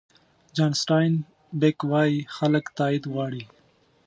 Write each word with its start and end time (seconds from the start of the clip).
جان 0.55 0.71
سټاین 0.81 1.13
بېک 1.59 1.77
وایي 1.91 2.17
خلک 2.35 2.65
تایید 2.77 3.03
غواړي. 3.13 3.43